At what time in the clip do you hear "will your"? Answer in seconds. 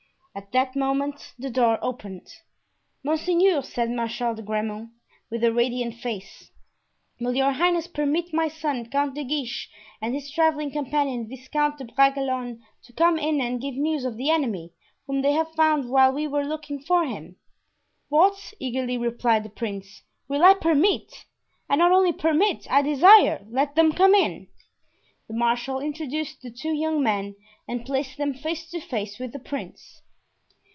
7.19-7.51